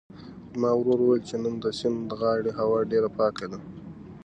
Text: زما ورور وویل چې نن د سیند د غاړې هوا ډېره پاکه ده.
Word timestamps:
زما 0.53 0.71
ورور 0.77 0.99
وویل 1.01 1.21
چې 1.29 1.35
نن 1.43 1.53
د 1.63 1.65
سیند 1.79 1.99
د 2.09 2.11
غاړې 2.21 2.51
هوا 2.59 2.79
ډېره 2.91 3.09
پاکه 3.17 3.45
ده. 3.51 3.59